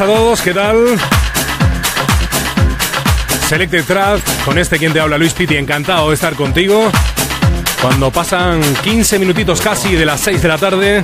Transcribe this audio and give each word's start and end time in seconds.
a 0.00 0.06
todos, 0.06 0.40
¿qué 0.40 0.54
tal? 0.54 0.76
Selected 3.48 3.84
Track, 3.84 4.44
con 4.44 4.56
este 4.56 4.78
quien 4.78 4.94
te 4.94 5.00
habla 5.00 5.18
Luis 5.18 5.34
Pitti, 5.34 5.56
encantado 5.56 6.08
de 6.08 6.14
estar 6.14 6.34
contigo. 6.36 6.90
Cuando 7.82 8.10
pasan 8.10 8.62
15 8.82 9.18
minutitos 9.18 9.60
casi 9.60 9.94
de 9.96 10.06
las 10.06 10.20
6 10.20 10.40
de 10.40 10.48
la 10.48 10.56
tarde, 10.56 11.02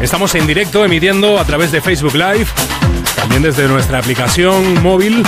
estamos 0.00 0.34
en 0.34 0.46
directo 0.46 0.84
emitiendo 0.84 1.38
a 1.38 1.44
través 1.44 1.72
de 1.72 1.80
Facebook 1.80 2.14
Live, 2.14 2.46
también 3.16 3.40
desde 3.40 3.66
nuestra 3.66 3.98
aplicación 3.98 4.82
móvil, 4.82 5.22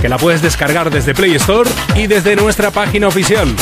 que 0.00 0.08
la 0.08 0.18
puedes 0.18 0.42
descargar 0.42 0.90
desde 0.90 1.14
Play 1.14 1.36
Store 1.36 1.70
y 1.94 2.08
desde 2.08 2.34
nuestra 2.34 2.72
página 2.72 3.06
oficial 3.06 3.54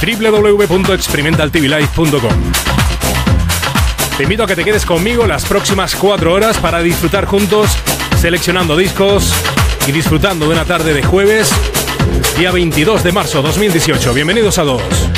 www.experimentaltvlive.com. 0.00 2.32
Te 4.16 4.22
invito 4.24 4.44
a 4.44 4.46
que 4.46 4.56
te 4.56 4.64
quedes 4.64 4.86
conmigo 4.86 5.26
las 5.26 5.44
próximas 5.44 5.94
cuatro 5.94 6.32
horas 6.32 6.56
para 6.58 6.80
disfrutar 6.80 7.26
juntos, 7.26 7.76
seleccionando 8.18 8.74
discos 8.76 9.32
y 9.86 9.92
disfrutando 9.92 10.46
de 10.46 10.54
una 10.54 10.64
tarde 10.64 10.94
de 10.94 11.02
jueves, 11.02 11.50
día 12.38 12.50
22 12.50 13.02
de 13.02 13.12
marzo 13.12 13.42
2018. 13.42 14.14
Bienvenidos 14.14 14.58
a 14.58 14.62
todos. 14.62 15.09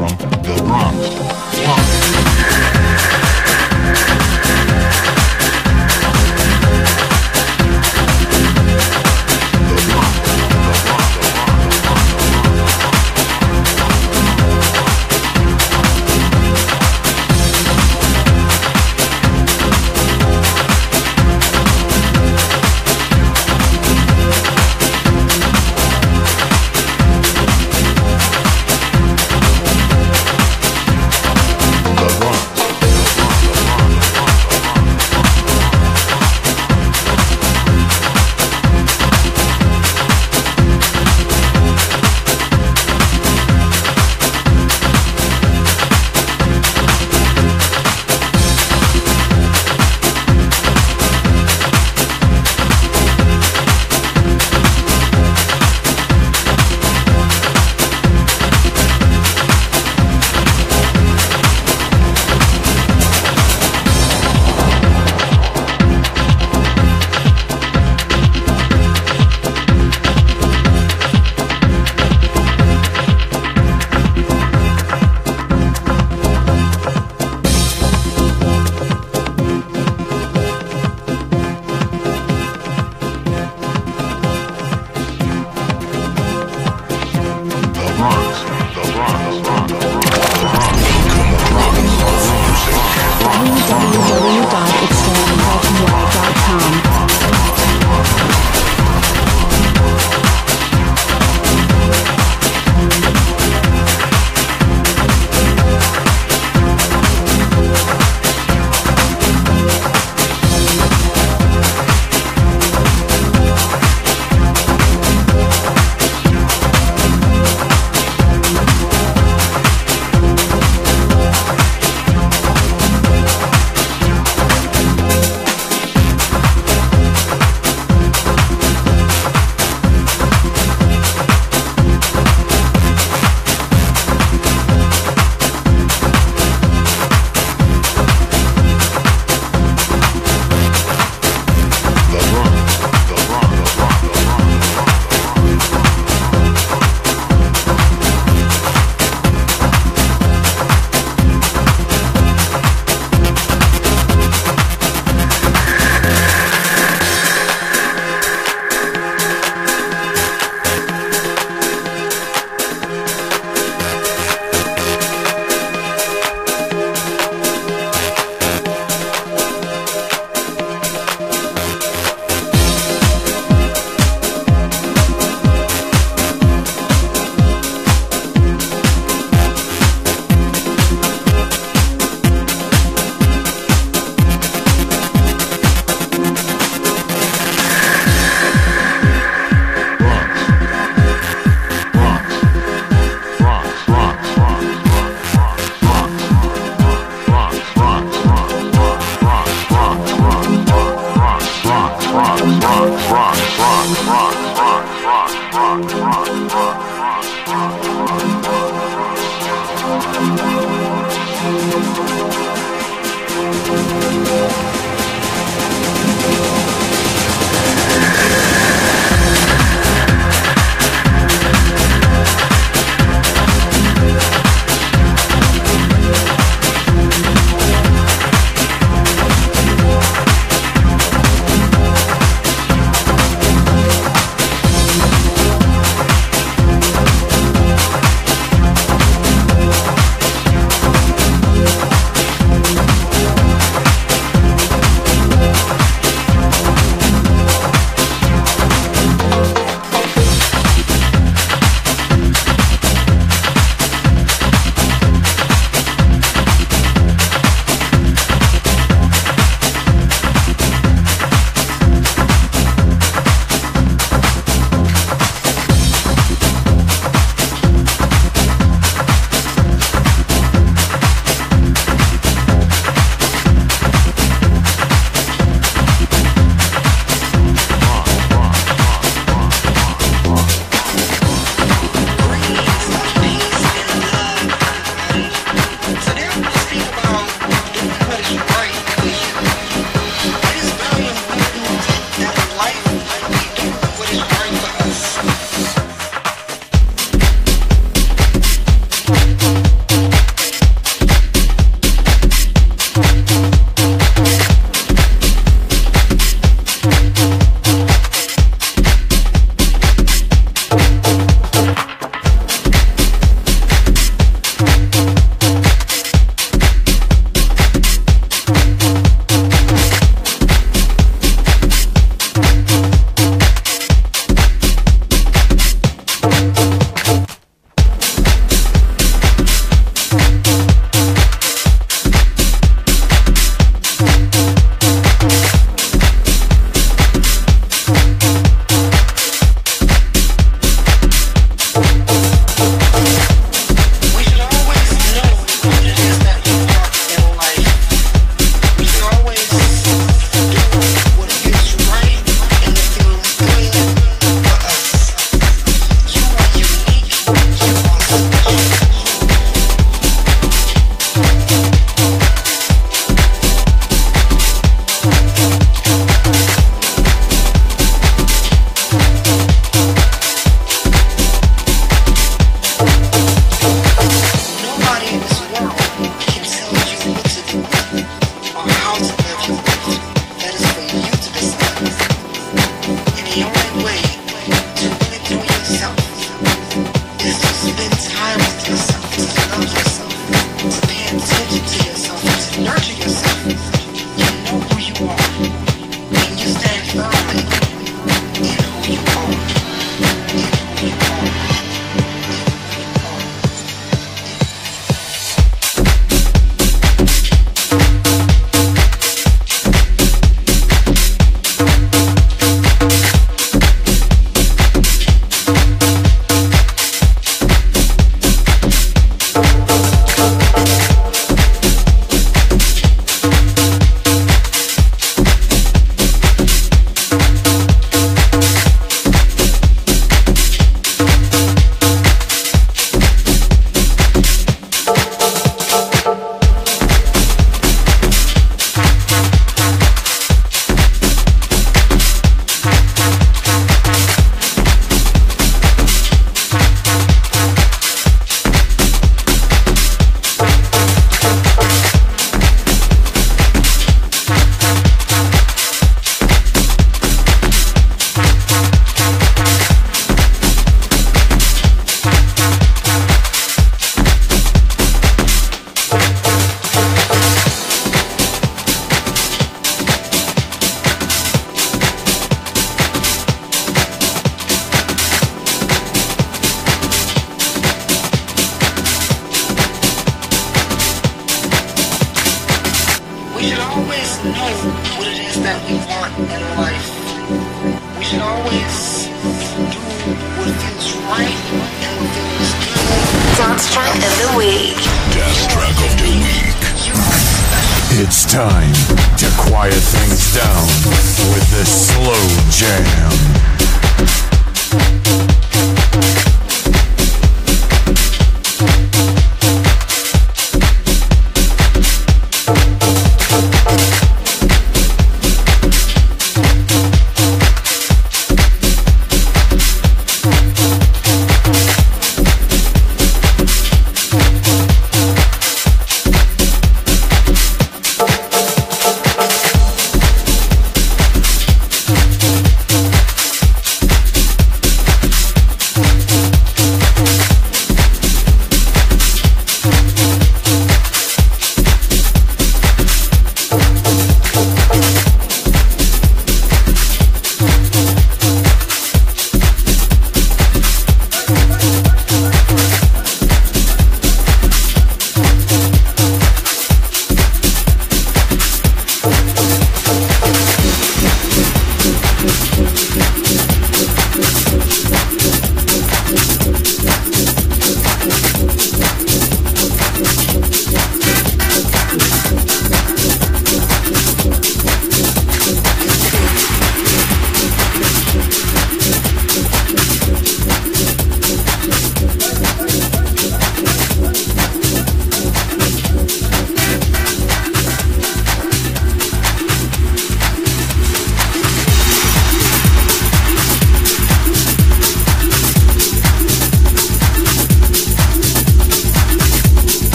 wrong. 0.00 0.39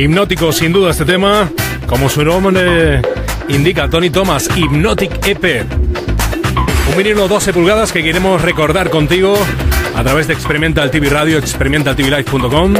Hipnótico 0.00 0.50
sin 0.50 0.72
duda 0.72 0.92
este 0.92 1.04
tema, 1.04 1.50
como 1.86 2.08
su 2.08 2.24
nombre 2.24 3.02
indica 3.48 3.90
Tony 3.90 4.08
Thomas, 4.08 4.48
Hypnotic 4.56 5.26
EP. 5.26 5.66
Un 6.90 6.96
vinilo 6.96 7.28
12 7.28 7.52
pulgadas 7.52 7.92
que 7.92 8.02
queremos 8.02 8.40
recordar 8.40 8.88
contigo 8.88 9.36
a 9.94 10.02
través 10.02 10.26
de 10.26 10.32
Experimental 10.32 10.90
TV 10.90 11.10
Radio, 11.10 11.36
experimentaltvlive.com, 11.36 12.74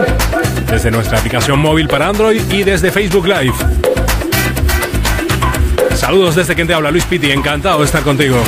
desde 0.71 0.91
nuestra 0.91 1.19
aplicación 1.19 1.59
móvil 1.59 1.89
para 1.89 2.09
Android 2.09 2.41
y 2.51 2.63
desde 2.63 2.91
Facebook 2.91 3.27
Live. 3.27 3.55
Saludos 5.97 6.37
desde 6.37 6.55
quien 6.55 6.69
te 6.69 6.73
habla, 6.73 6.91
Luis 6.91 7.05
Pitti, 7.05 7.31
encantado 7.31 7.81
de 7.81 7.85
estar 7.85 8.03
contigo. 8.03 8.43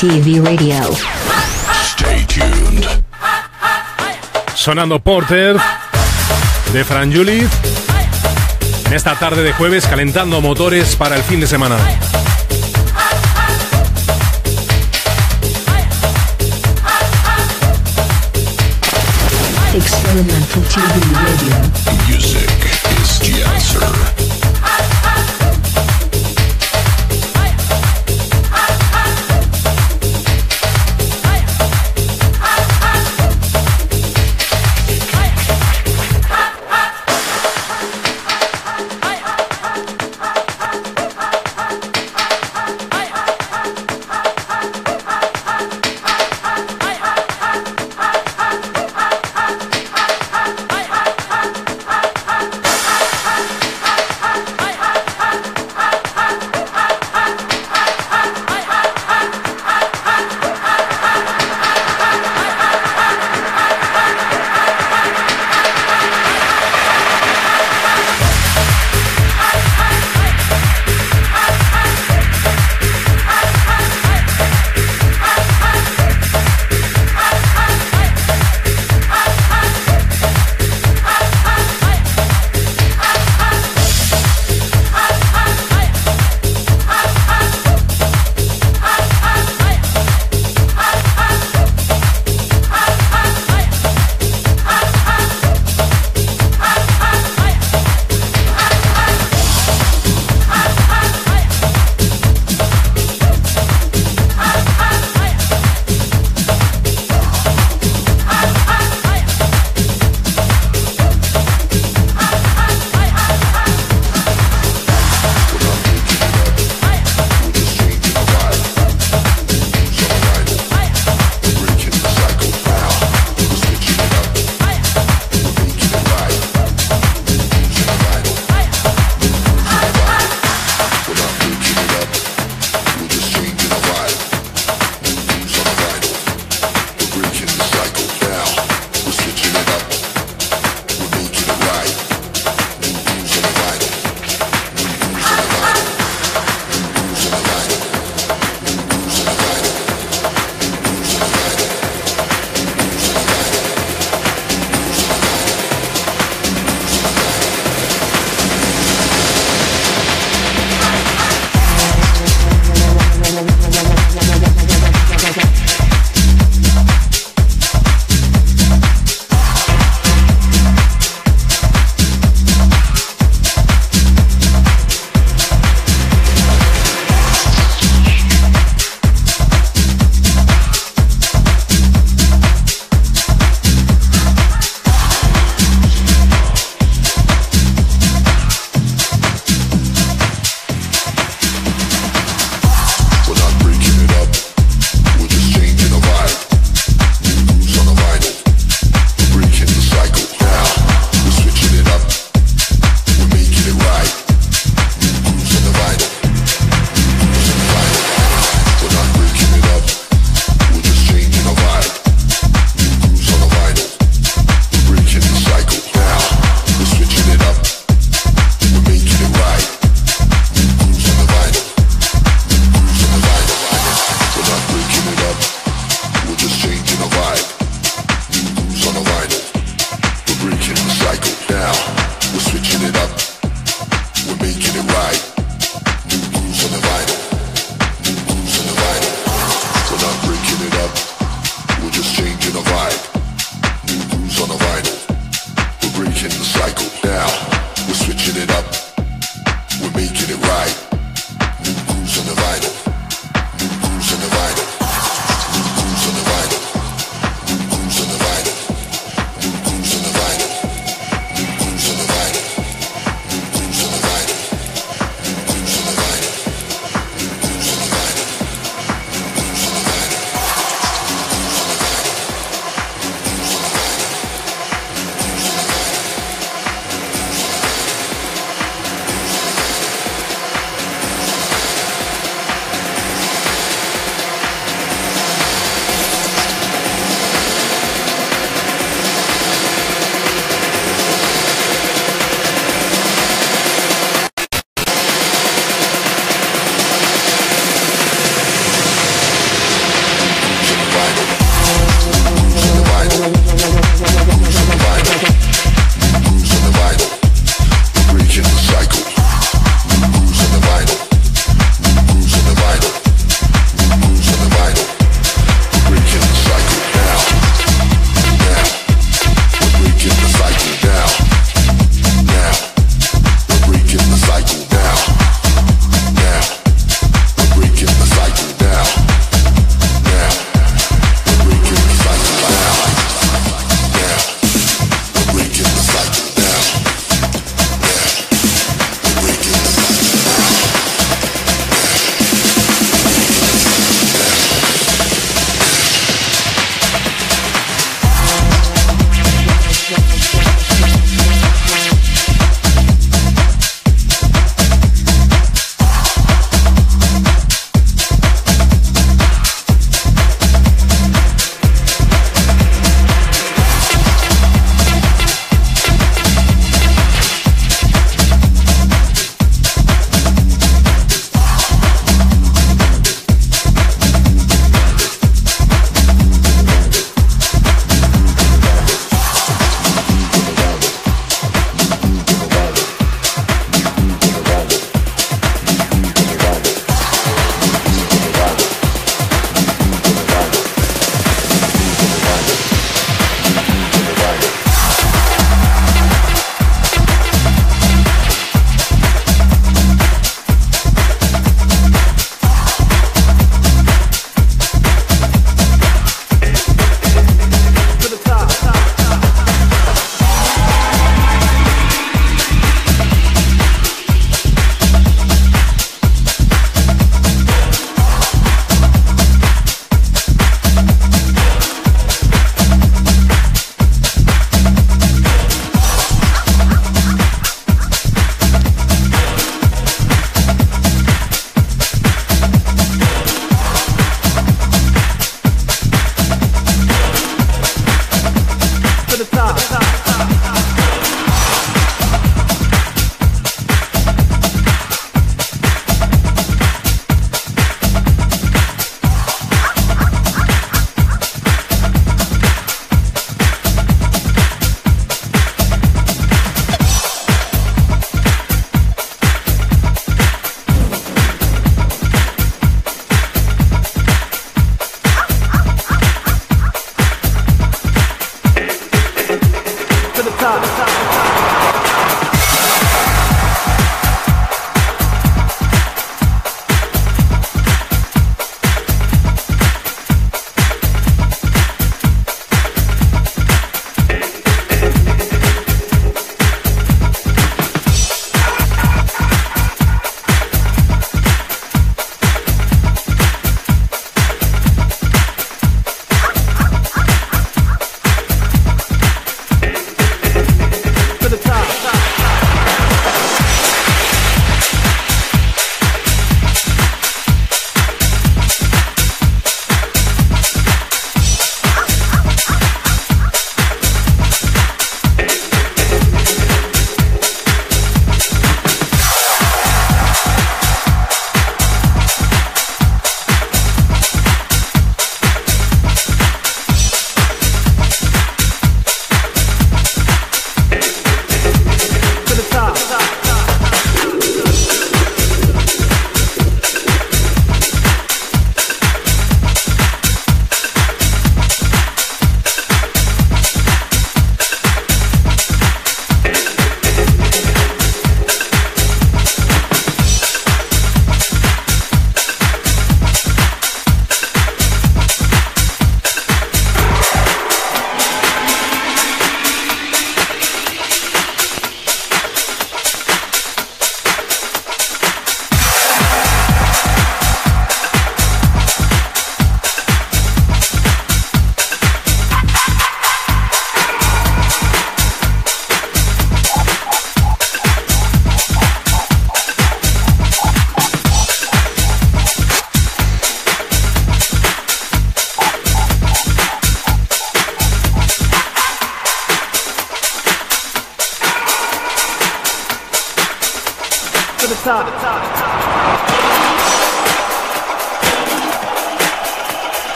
TV 0.00 0.40
Radio. 0.42 0.80
Stay 1.82 2.24
tuned. 2.24 2.86
Sonando 4.54 4.98
Porter 4.98 5.58
de 6.72 6.84
Fran 6.86 7.12
Juliz. 7.12 7.50
En 8.86 8.94
esta 8.94 9.16
tarde 9.16 9.42
de 9.42 9.52
jueves 9.52 9.86
calentando 9.86 10.40
motores 10.40 10.96
para 10.96 11.16
el 11.16 11.22
fin 11.22 11.40
de 11.40 11.46
semana. 11.46 11.76
Experimental 19.74 20.62
TV 20.62 20.88
Radio. 21.12 22.29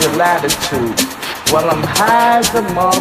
your 0.00 0.16
latitude. 0.16 0.98
Well, 1.52 1.68
I'm 1.68 1.82
high 1.82 2.38
as 2.38 2.54
a 2.54 2.62
mug 2.74 2.99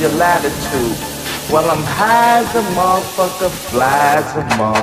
your 0.00 0.10
latitude. 0.12 0.96
Well, 1.52 1.68
I'm 1.70 1.82
high 1.84 2.38
as 2.40 2.54
a 2.54 2.62
motherfucker, 2.72 3.50
fly 3.68 4.14
as 4.16 4.34
a 4.34 4.42
motherfucker. 4.56 4.79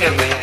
Gainé 0.00 0.39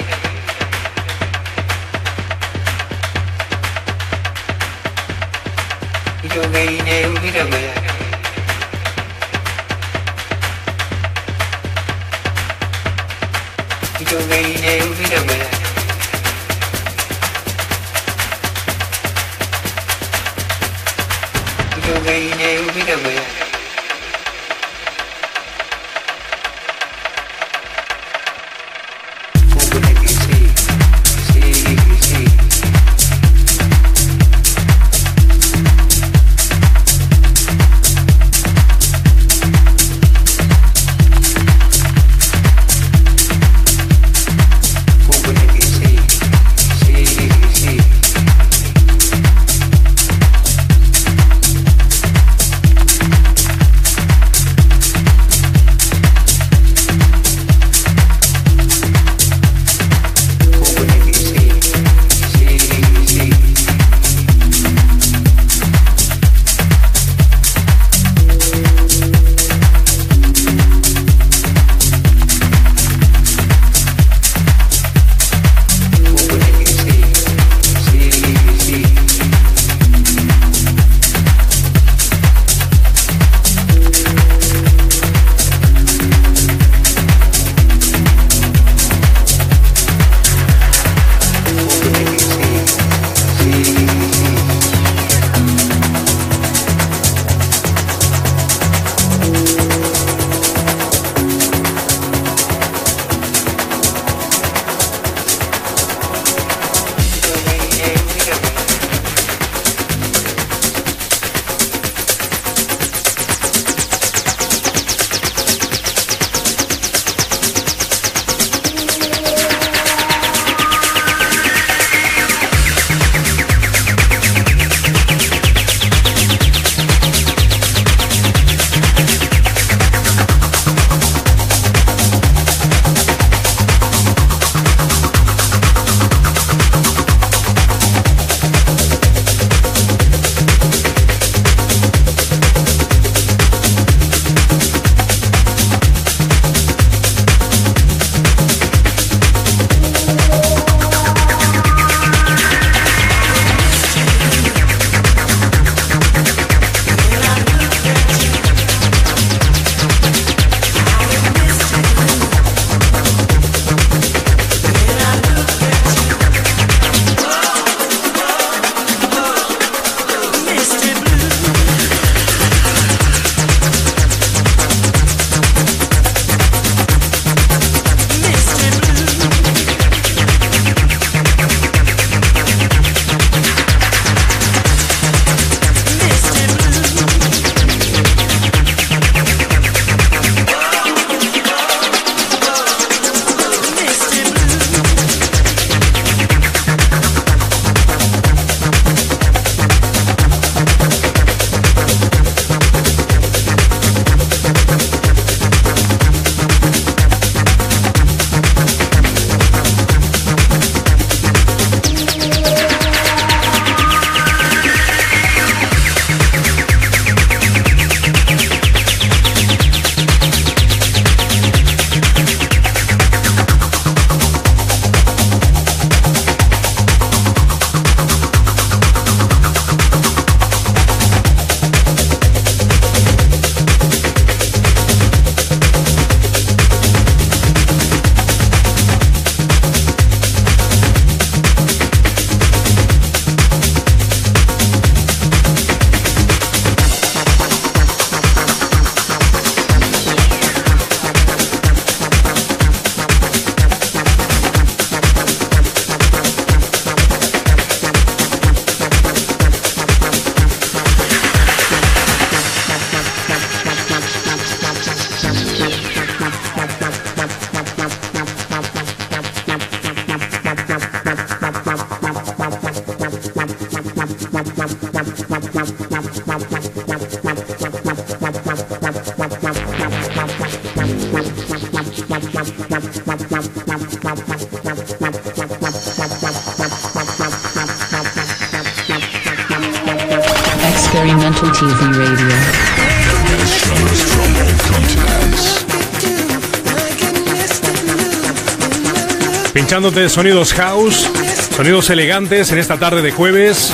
sonidos 300.18 300.52
house, 300.56 301.08
sonidos 301.56 301.92
elegantes 301.92 302.52
en 302.52 302.58
esta 302.58 302.80
tarde 302.80 303.04
de 303.04 303.12
jueves. 303.12 303.72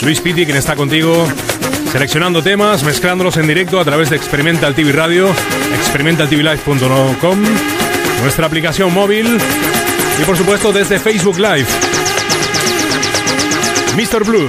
Luis 0.00 0.20
Pitti, 0.20 0.44
quien 0.44 0.56
está 0.56 0.76
contigo, 0.76 1.26
seleccionando 1.90 2.44
temas, 2.44 2.84
mezclándolos 2.84 3.36
en 3.38 3.48
directo 3.48 3.80
a 3.80 3.84
través 3.84 4.08
de 4.08 4.14
Experimental 4.14 4.72
TV 4.76 4.92
Radio, 4.92 5.34
experimentaltvlive.com, 5.80 7.38
nuestra 8.22 8.46
aplicación 8.46 8.94
móvil 8.94 9.36
y 10.20 10.24
por 10.24 10.36
supuesto 10.36 10.72
desde 10.72 11.00
Facebook 11.00 11.38
Live. 11.38 11.66
Mr. 13.96 14.22
Blue. 14.24 14.46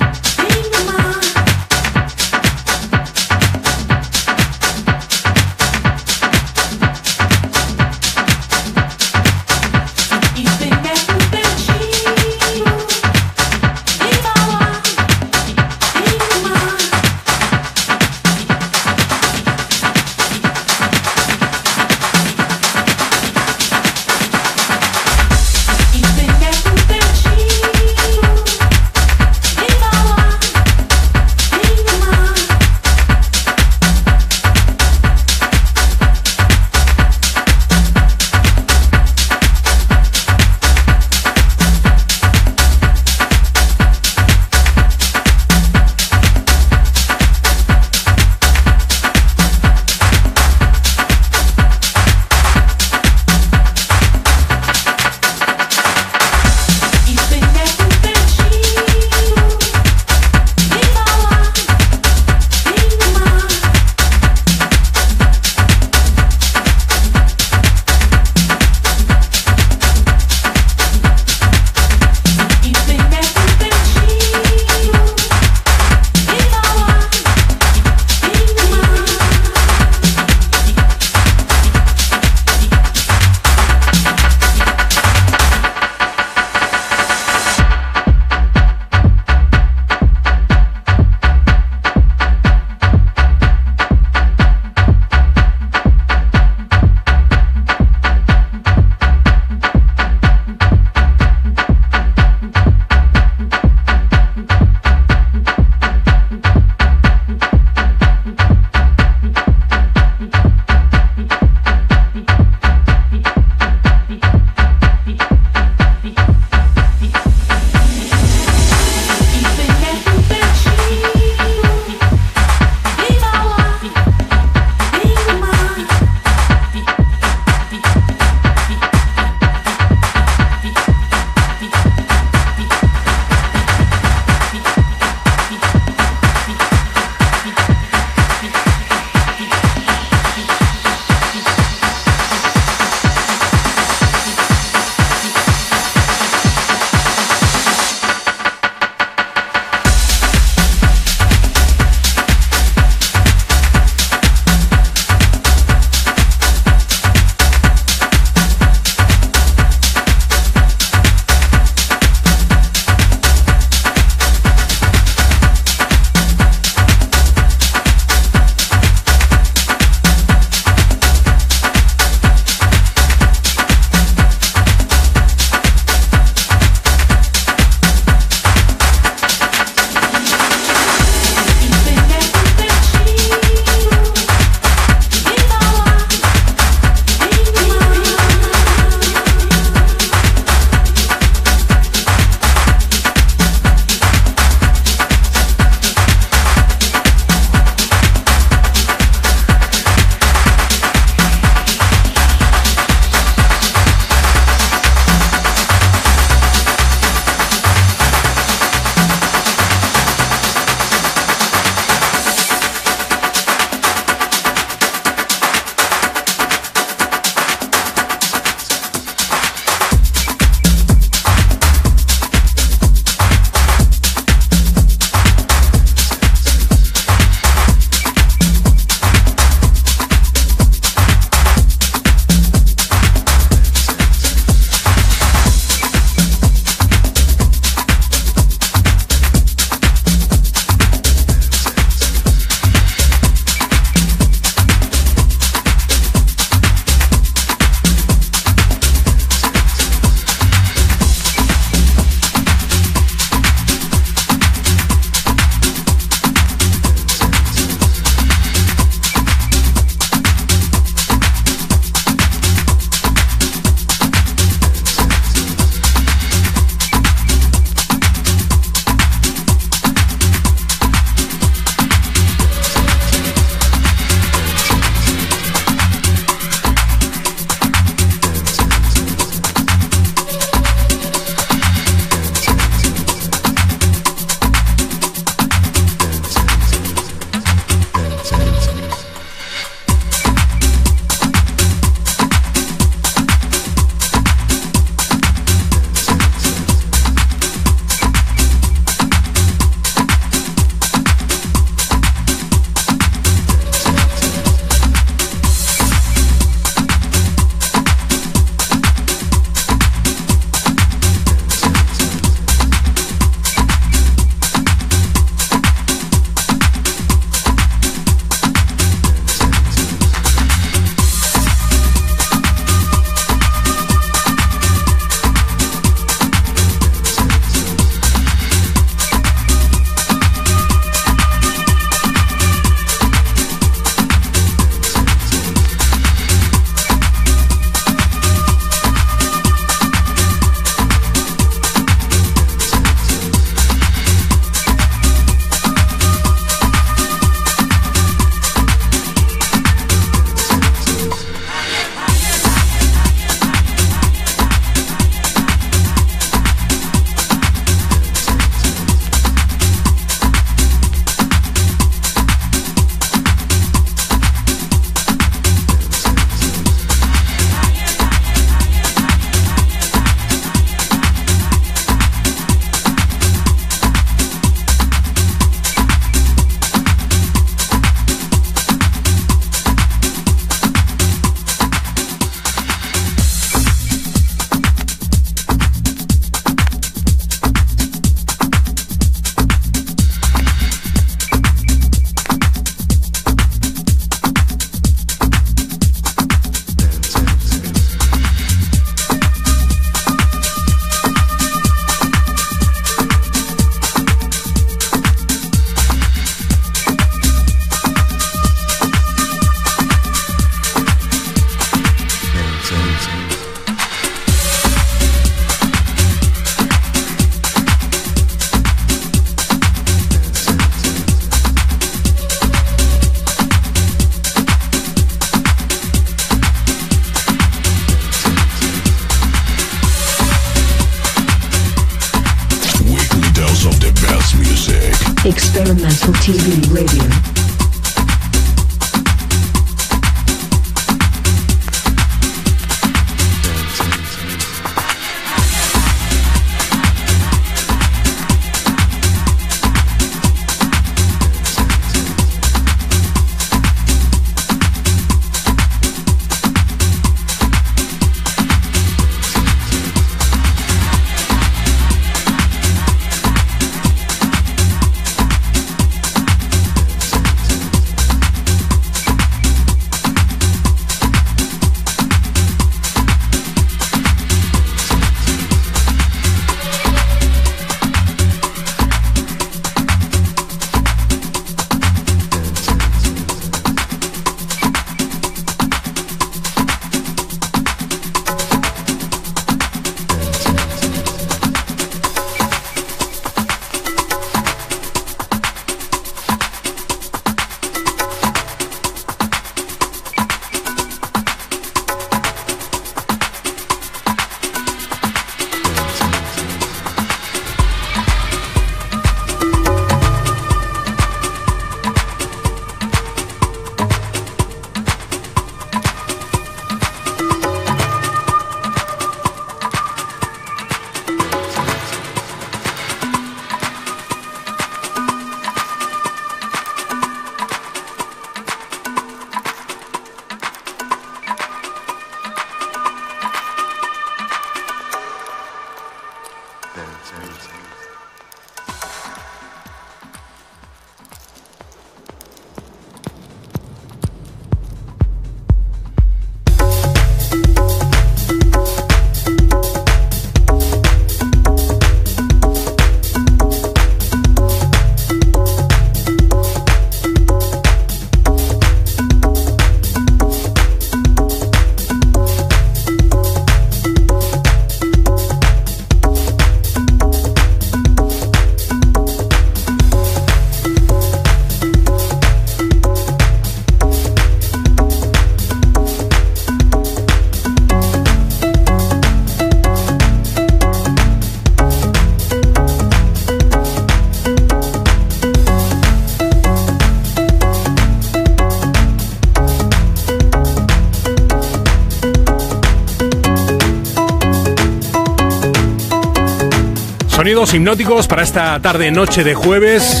Sonidos 597.28 597.52
hipnóticos 597.52 598.08
para 598.08 598.22
esta 598.22 598.58
tarde-noche 598.58 599.22
de 599.22 599.34
jueves. 599.34 600.00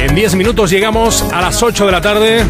En 0.00 0.16
10 0.16 0.34
minutos 0.34 0.68
llegamos 0.68 1.22
a 1.32 1.40
las 1.40 1.62
8 1.62 1.86
de 1.86 1.92
la 1.92 2.00
tarde, 2.00 2.44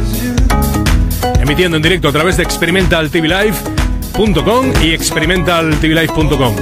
emitiendo 1.39 1.77
en 1.77 1.83
directo 1.83 2.09
a 2.09 2.13
través 2.13 2.39
de 2.39 2.45
experimentaltvlive.com 2.45 4.73
y 4.83 4.95
experimentaltvlive.com. 4.95 6.57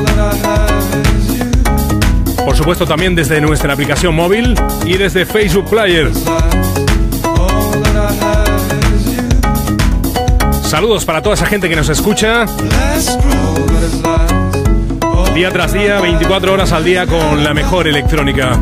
Por 2.44 2.56
supuesto 2.56 2.88
también 2.88 3.14
desde 3.14 3.40
nuestra 3.40 3.74
aplicación 3.74 4.12
móvil 4.12 4.56
y 4.84 4.96
desde 4.96 5.26
Facebook 5.26 5.70
Player. 5.70 6.10
Saludos 10.64 11.04
para 11.04 11.22
toda 11.22 11.36
esa 11.36 11.46
gente 11.46 11.68
que 11.68 11.76
nos 11.76 11.88
escucha 11.88 12.46
Día 15.36 15.50
tras 15.50 15.74
día, 15.74 16.00
24 16.00 16.50
horas 16.50 16.72
al 16.72 16.82
día 16.82 17.06
con 17.06 17.44
la 17.44 17.52
mejor 17.52 17.86
electrónica. 17.86 18.58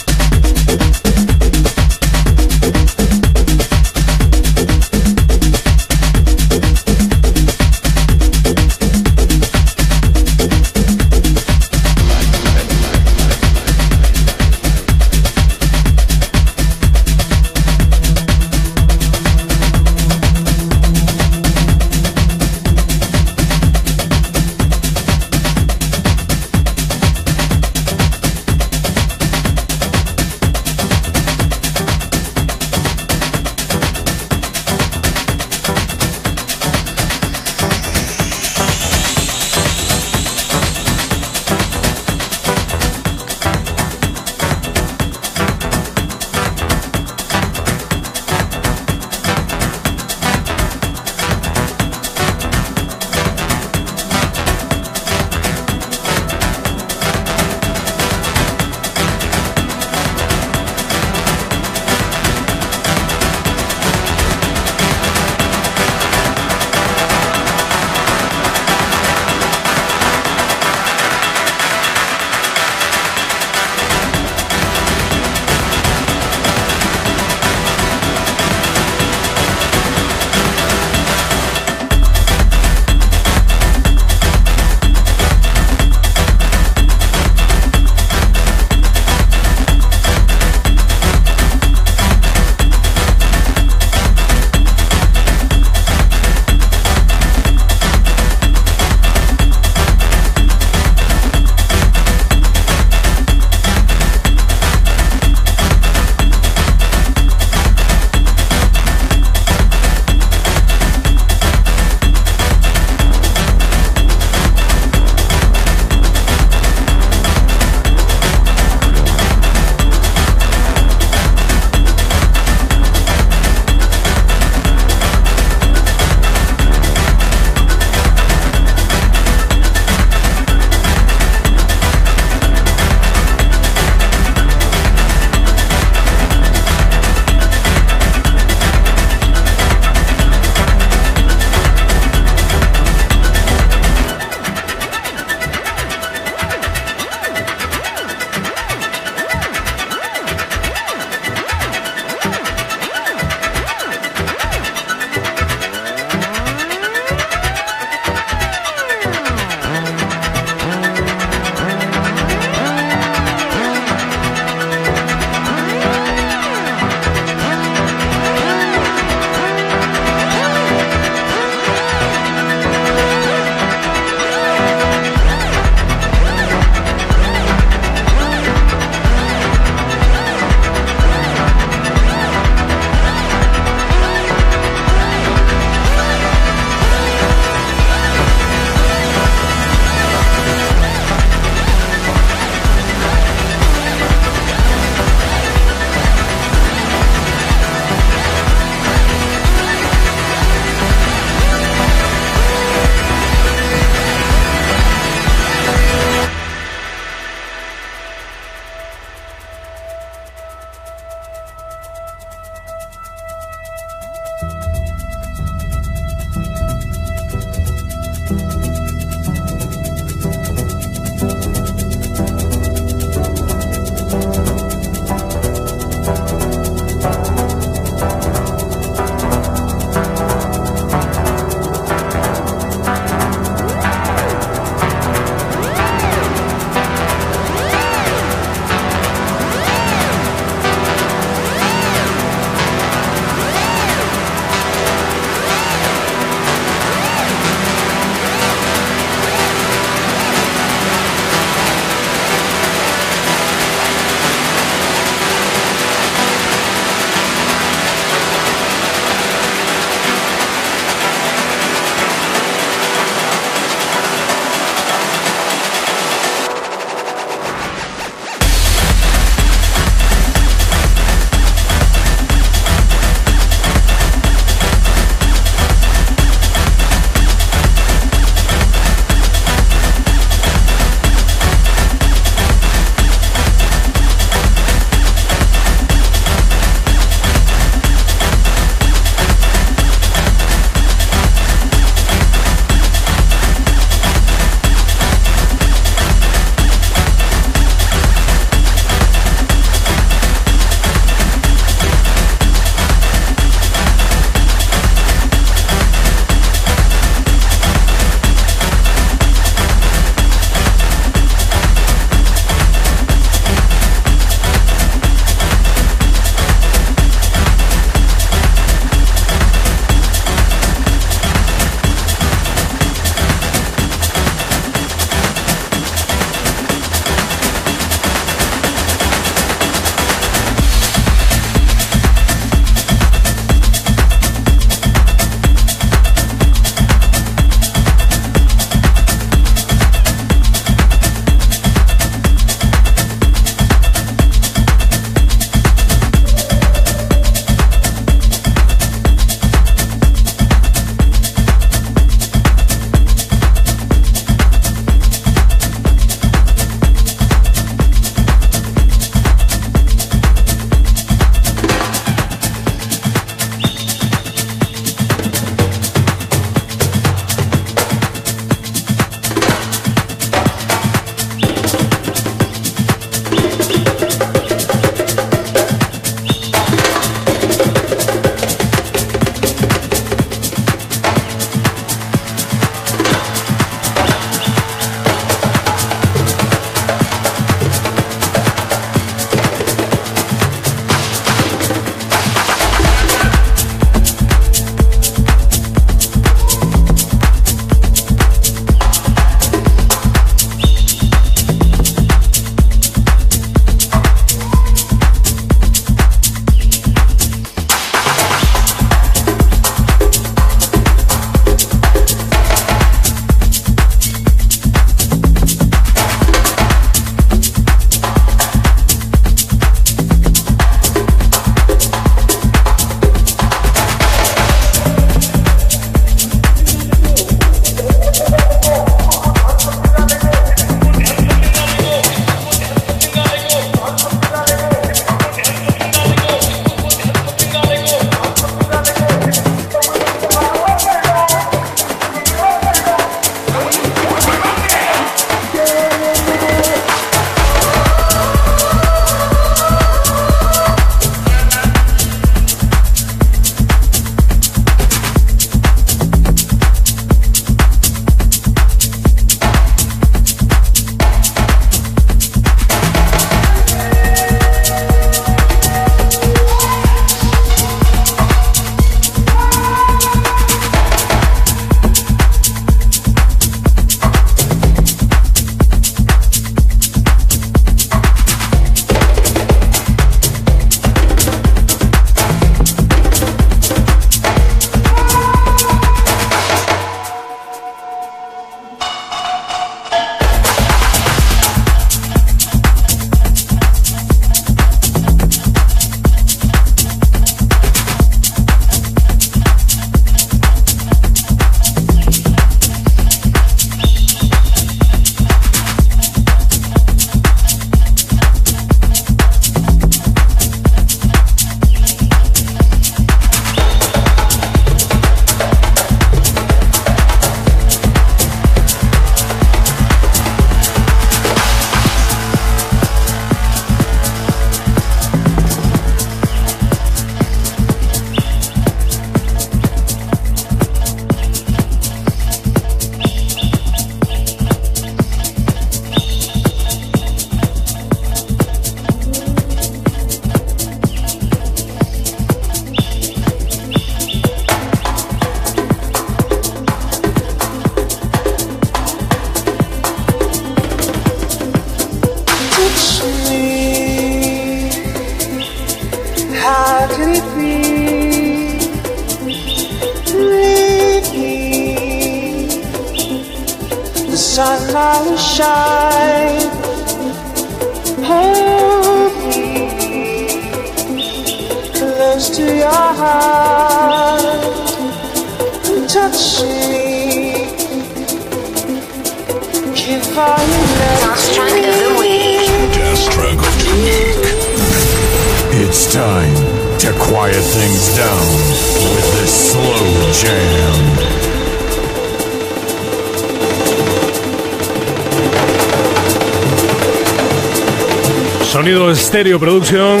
Estéreo 599.30 599.38
Producción. 599.38 600.00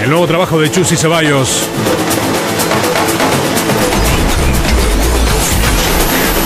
El 0.00 0.08
nuevo 0.08 0.24
trabajo 0.28 0.60
de 0.60 0.70
Chus 0.70 0.92
y 0.92 0.96
Ceballos. 0.96 1.68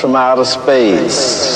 from 0.00 0.14
outer 0.14 0.44
space. 0.44 1.47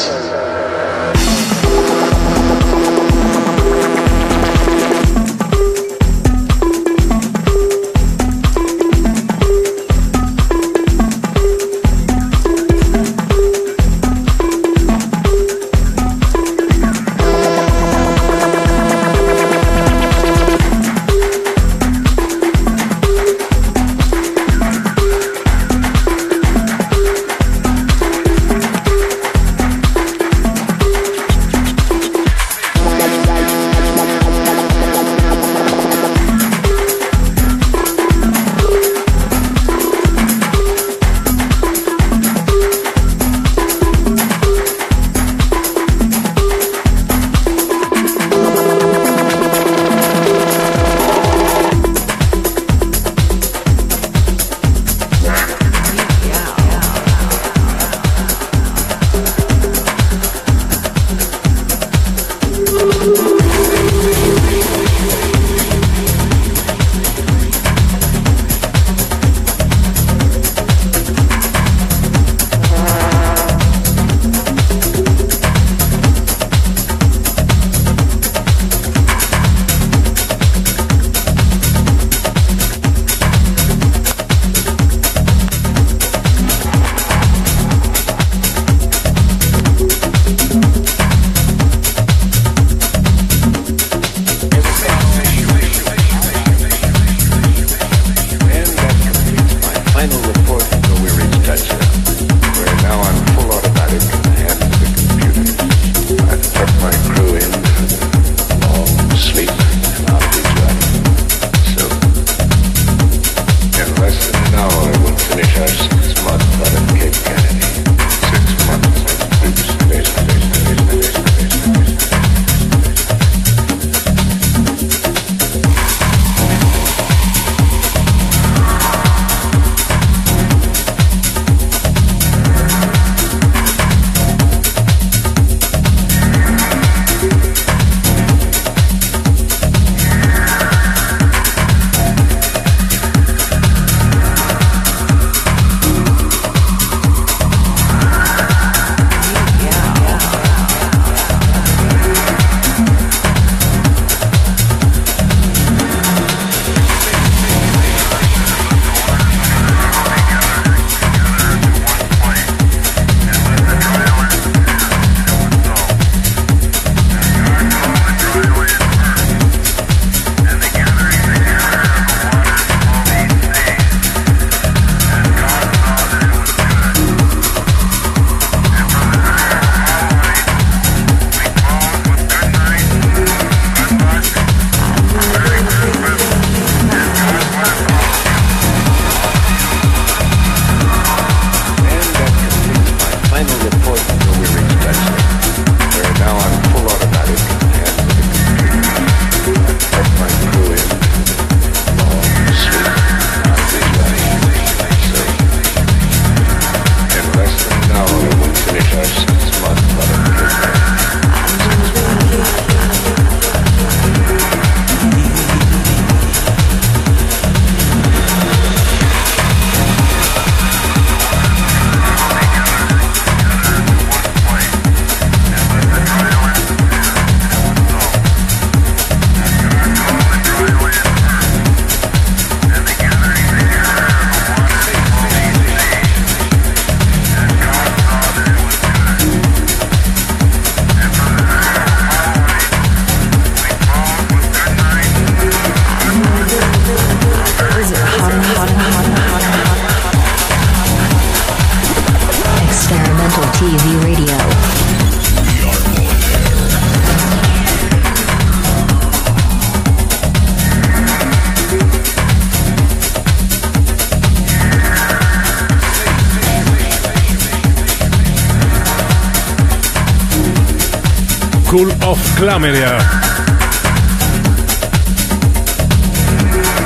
Cool 271.72 271.90
of 272.04 272.20
Clameria. 272.36 272.98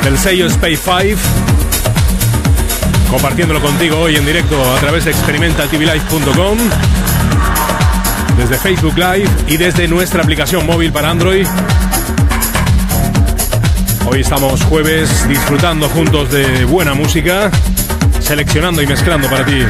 Del 0.05 0.17
sello 0.17 0.47
Space 0.47 0.77
5. 0.77 1.21
Compartiéndolo 3.11 3.61
contigo 3.61 3.99
hoy 3.99 4.15
en 4.15 4.25
directo 4.25 4.55
a 4.77 4.79
través 4.79 5.07
de 5.07 5.11
experimentaltvlive.com. 5.11 6.59
Desde 8.39 8.59
Facebook 8.59 8.97
Live 8.97 9.29
y 9.49 9.57
desde 9.57 9.89
nuestra 9.89 10.23
aplicación 10.23 10.65
móvil 10.65 10.93
para 10.93 11.11
Android. 11.11 11.49
Hoy 14.09 14.21
estamos 14.21 14.63
jueves 14.63 15.29
disfrutando 15.29 15.89
juntos 15.89 16.31
de 16.31 16.65
buena 16.65 16.95
música, 16.95 17.51
seleccionando 18.21 18.83
y 18.83 18.87
mezclando 18.87 19.29
para 19.29 19.45
ti. 19.45 19.65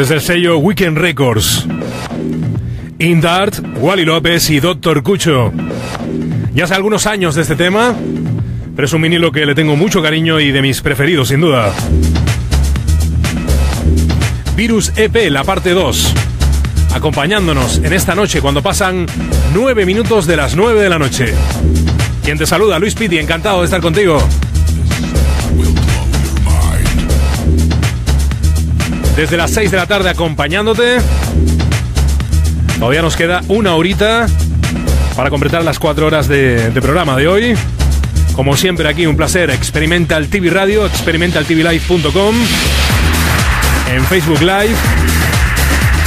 Desde 0.00 0.14
el 0.14 0.20
sello 0.22 0.56
Weekend 0.56 0.96
Records. 0.96 1.66
Indart, 2.98 3.56
Wally 3.76 4.06
López 4.06 4.48
y 4.48 4.58
Doctor 4.58 5.02
Cucho. 5.02 5.52
Ya 6.54 6.64
hace 6.64 6.74
algunos 6.74 7.06
años 7.06 7.34
de 7.34 7.42
este 7.42 7.54
tema, 7.54 7.94
pero 8.74 8.86
es 8.86 8.92
un 8.94 9.02
vinilo 9.02 9.30
que 9.30 9.44
le 9.44 9.54
tengo 9.54 9.76
mucho 9.76 10.02
cariño 10.02 10.40
y 10.40 10.52
de 10.52 10.62
mis 10.62 10.80
preferidos, 10.80 11.28
sin 11.28 11.42
duda. 11.42 11.74
Virus 14.56 14.90
EP, 14.96 15.30
la 15.30 15.44
parte 15.44 15.72
2. 15.72 16.14
Acompañándonos 16.94 17.76
en 17.84 17.92
esta 17.92 18.14
noche 18.14 18.40
cuando 18.40 18.62
pasan 18.62 19.04
9 19.52 19.84
minutos 19.84 20.26
de 20.26 20.36
las 20.38 20.56
9 20.56 20.80
de 20.80 20.88
la 20.88 20.98
noche. 20.98 21.34
Quien 22.24 22.38
te 22.38 22.46
saluda, 22.46 22.78
Luis 22.78 22.94
Pitti, 22.94 23.18
encantado 23.18 23.58
de 23.58 23.66
estar 23.66 23.82
contigo. 23.82 24.18
Desde 29.20 29.36
las 29.36 29.50
6 29.50 29.70
de 29.70 29.76
la 29.76 29.86
tarde 29.86 30.08
acompañándote. 30.08 30.96
Todavía 32.78 33.02
nos 33.02 33.16
queda 33.16 33.42
una 33.48 33.74
horita 33.74 34.26
para 35.14 35.28
completar 35.28 35.62
las 35.62 35.78
4 35.78 36.06
horas 36.06 36.26
de, 36.26 36.72
programa 36.80 37.18
de 37.18 37.28
hoy. 37.28 37.54
Como 38.34 38.56
siempre 38.56 38.88
aquí 38.88 39.04
un 39.04 39.18
placer, 39.18 39.50
Experimental 39.50 40.28
TV 40.28 40.48
Radio, 40.48 40.86
experimentaltvlive.com, 40.86 42.34
en 43.92 44.04
Facebook 44.06 44.40
Live 44.40 44.74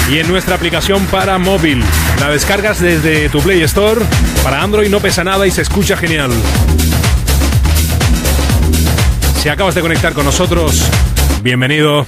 y 0.10 0.18
en 0.18 0.28
nuestra 0.28 0.56
aplicación 0.56 1.06
para 1.06 1.38
móvil. 1.38 1.84
La 2.20 2.30
descargas 2.30 2.82
desde 2.82 3.30
tu 3.30 3.42
Play 3.42 3.62
Store. 3.62 4.02
Para 4.44 4.64
Android 4.64 4.90
no 4.90 5.00
pesa 5.00 5.24
nada 5.24 5.46
y 5.46 5.52
se 5.52 5.62
escucha 5.62 5.96
genial. 5.96 6.32
Si 9.40 9.50
acabas 9.50 9.76
de 9.76 9.82
conectar 9.82 10.14
con 10.14 10.26
nosotros, 10.26 10.82
bienvenido. 11.44 12.08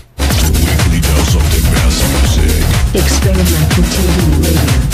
Experimental 2.96 3.84
TV 3.84 4.48
Radio. 4.48 4.85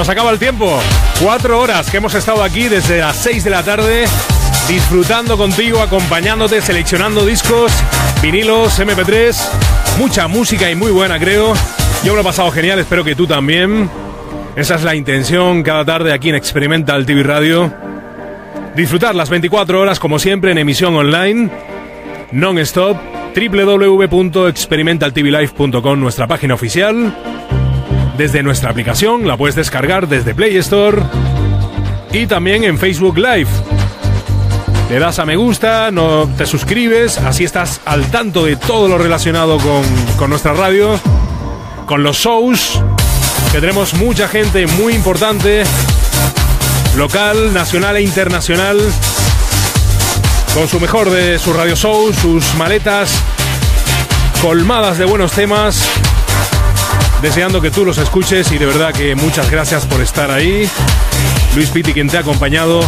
Nos 0.00 0.08
acaba 0.08 0.30
el 0.30 0.38
tiempo. 0.38 0.80
Cuatro 1.22 1.60
horas 1.60 1.90
que 1.90 1.98
hemos 1.98 2.14
estado 2.14 2.42
aquí 2.42 2.68
desde 2.68 3.00
las 3.00 3.16
6 3.16 3.44
de 3.44 3.50
la 3.50 3.62
tarde, 3.62 4.06
disfrutando 4.66 5.36
contigo, 5.36 5.82
acompañándote, 5.82 6.62
seleccionando 6.62 7.26
discos, 7.26 7.70
vinilos, 8.22 8.80
MP3, 8.80 9.36
mucha 9.98 10.26
música 10.26 10.70
y 10.70 10.74
muy 10.74 10.90
buena, 10.90 11.18
creo. 11.18 11.52
Yo 12.02 12.12
me 12.12 12.14
lo 12.14 12.22
he 12.22 12.24
pasado 12.24 12.50
genial, 12.50 12.78
espero 12.78 13.04
que 13.04 13.14
tú 13.14 13.26
también. 13.26 13.90
Esa 14.56 14.76
es 14.76 14.84
la 14.84 14.94
intención 14.94 15.62
cada 15.62 15.84
tarde 15.84 16.14
aquí 16.14 16.30
en 16.30 16.36
Experimental 16.36 17.04
TV 17.04 17.22
Radio. 17.22 17.70
Disfrutar 18.74 19.14
las 19.14 19.28
24 19.28 19.82
horas 19.82 20.00
como 20.00 20.18
siempre 20.18 20.52
en 20.52 20.56
emisión 20.56 20.96
online, 20.96 21.50
non-stop, 22.32 22.96
www.experimentaltvlife.com, 23.36 26.00
nuestra 26.00 26.26
página 26.26 26.54
oficial. 26.54 27.14
Desde 28.20 28.42
nuestra 28.42 28.68
aplicación 28.68 29.26
la 29.26 29.38
puedes 29.38 29.54
descargar 29.54 30.06
desde 30.06 30.34
Play 30.34 30.54
Store 30.58 31.00
y 32.12 32.26
también 32.26 32.64
en 32.64 32.76
Facebook 32.76 33.16
Live. 33.16 33.48
Le 34.90 34.98
das 34.98 35.18
a 35.18 35.24
me 35.24 35.36
gusta, 35.36 35.90
no 35.90 36.28
te 36.36 36.44
suscribes, 36.44 37.16
así 37.16 37.44
estás 37.44 37.80
al 37.86 38.10
tanto 38.10 38.44
de 38.44 38.56
todo 38.56 38.88
lo 38.88 38.98
relacionado 38.98 39.56
con, 39.56 39.82
con 40.18 40.28
nuestra 40.28 40.52
radio, 40.52 41.00
con 41.86 42.02
los 42.02 42.18
shows, 42.18 42.82
que 43.52 43.58
tenemos 43.58 43.94
mucha 43.94 44.28
gente 44.28 44.66
muy 44.66 44.92
importante, 44.92 45.62
local, 46.98 47.54
nacional 47.54 47.96
e 47.96 48.02
internacional, 48.02 48.78
con 50.52 50.68
su 50.68 50.78
mejor 50.78 51.08
de 51.08 51.38
sus 51.38 51.56
radio 51.56 51.74
shows, 51.74 52.16
sus 52.16 52.54
maletas 52.56 53.14
colmadas 54.42 54.98
de 54.98 55.06
buenos 55.06 55.32
temas, 55.32 55.88
deseando 57.22 57.60
que 57.60 57.70
tú 57.70 57.84
los 57.84 57.98
escuches 57.98 58.50
y 58.52 58.58
de 58.58 58.66
verdad 58.66 58.92
que 58.92 59.14
muchas 59.14 59.50
gracias 59.50 59.84
por 59.86 60.00
estar 60.00 60.30
ahí. 60.30 60.68
Luis 61.54 61.68
Pitti 61.70 61.92
quien 61.92 62.08
te 62.08 62.16
ha 62.16 62.20
acompañado 62.20 62.80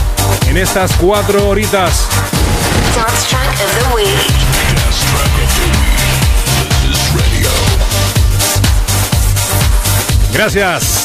en 0.47 0.57
estas 0.57 0.93
cuatro 0.93 1.49
horitas. 1.49 2.09
Dance 2.95 3.29
track 3.29 3.53
of 3.61 3.71
the 3.79 3.95
week. 3.95 4.09
Gracias. 10.33 11.05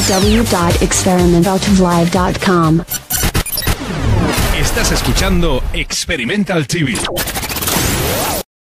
www.experimentaltivelive.com. 0.00 2.80
Estás 4.58 4.92
escuchando 4.92 5.62
Experimental 5.72 6.66
TV. 6.66 6.94